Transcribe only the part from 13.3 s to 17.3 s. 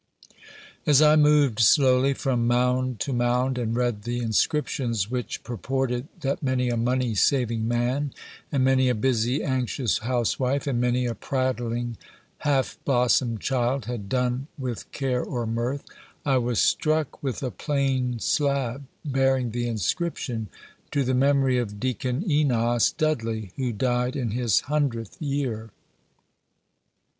child, had done with care or mirth, I was struck